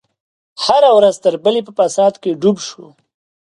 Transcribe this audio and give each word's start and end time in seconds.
هره 0.63 0.89
ورځ 0.97 1.15
تر 1.23 1.33
بلې 1.43 1.61
په 1.67 1.71
فساد 1.77 2.13
کې 2.21 2.37
ډوب 2.41 2.57
شو. 2.67 2.85